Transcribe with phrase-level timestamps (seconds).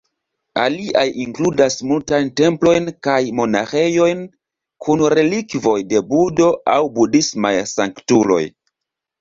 [0.59, 4.23] Aliaj inkludas multajn templojn kaj monaĥejojn
[4.87, 8.45] kun relikvoj de Budho aŭ budhismaj sanktuloj.